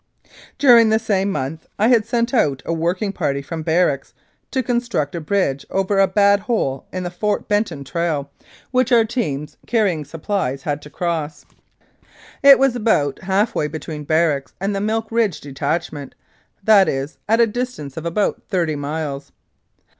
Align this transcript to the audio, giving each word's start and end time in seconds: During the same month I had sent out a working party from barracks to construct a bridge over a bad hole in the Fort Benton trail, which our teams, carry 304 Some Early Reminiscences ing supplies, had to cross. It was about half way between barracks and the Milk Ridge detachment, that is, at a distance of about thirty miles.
During 0.57 0.89
the 0.89 0.97
same 0.97 1.29
month 1.31 1.67
I 1.77 1.89
had 1.89 2.07
sent 2.07 2.33
out 2.33 2.63
a 2.65 2.73
working 2.73 3.13
party 3.13 3.43
from 3.43 3.61
barracks 3.61 4.15
to 4.49 4.63
construct 4.63 5.13
a 5.13 5.21
bridge 5.21 5.63
over 5.69 5.99
a 5.99 6.07
bad 6.07 6.39
hole 6.39 6.87
in 6.91 7.03
the 7.03 7.11
Fort 7.11 7.47
Benton 7.47 7.83
trail, 7.83 8.31
which 8.71 8.91
our 8.91 9.05
teams, 9.05 9.57
carry 9.67 9.89
304 9.89 9.89
Some 9.93 10.33
Early 10.33 10.41
Reminiscences 10.41 10.63
ing 10.63 10.69
supplies, 10.73 10.73
had 10.73 10.81
to 10.81 10.89
cross. 10.89 11.45
It 12.53 12.57
was 12.57 12.75
about 12.75 13.19
half 13.19 13.53
way 13.53 13.67
between 13.67 14.03
barracks 14.03 14.55
and 14.59 14.75
the 14.75 14.81
Milk 14.81 15.11
Ridge 15.11 15.39
detachment, 15.39 16.15
that 16.63 16.89
is, 16.89 17.19
at 17.29 17.39
a 17.39 17.45
distance 17.45 17.95
of 17.95 18.07
about 18.07 18.41
thirty 18.49 18.75
miles. 18.75 19.31